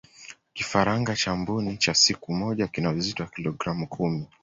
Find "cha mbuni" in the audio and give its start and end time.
1.15-1.77